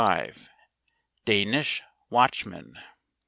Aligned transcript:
f 0.01 0.33
65. 0.33 0.49
Danish 1.25 1.83
Watchman. 2.09 2.75